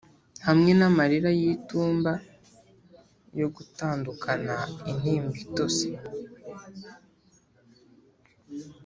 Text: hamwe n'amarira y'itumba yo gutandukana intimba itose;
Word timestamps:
hamwe 0.47 0.71
n'amarira 0.79 1.29
y'itumba 1.39 2.13
yo 3.39 3.47
gutandukana 3.55 4.55
intimba 4.91 5.35
itose; 5.45 5.87